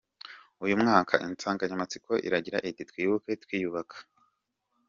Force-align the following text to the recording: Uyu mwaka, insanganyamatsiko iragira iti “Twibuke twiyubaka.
Uyu 0.63 0.75
mwaka, 0.81 1.13
insanganyamatsiko 1.25 2.11
iragira 2.27 2.57
iti 2.69 2.83
“Twibuke 2.89 3.31
twiyubaka. 3.43 3.97